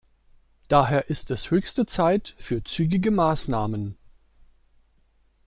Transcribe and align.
Daher 0.67 1.11
ist 1.11 1.29
es 1.29 1.51
höchste 1.51 1.85
Zeit 1.85 2.33
für 2.39 2.63
zügige 2.63 3.11
Maßnahmen. 3.11 3.99